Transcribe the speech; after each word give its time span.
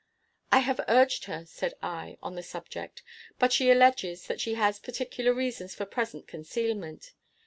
"I 0.51 0.61
have 0.61 0.81
urged 0.87 1.25
her," 1.25 1.45
said 1.45 1.75
I, 1.79 2.17
"on 2.23 2.33
the 2.33 2.41
subject; 2.41 3.03
but 3.37 3.53
she 3.53 3.69
alleges 3.69 4.25
that 4.25 4.41
she 4.41 4.55
has 4.55 4.79
particular 4.79 5.31
reasons 5.31 5.75
for 5.75 5.85
present 5.85 6.27
concealment. 6.27 7.11